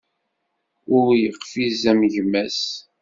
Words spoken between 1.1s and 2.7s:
yeqfiz am gma-s.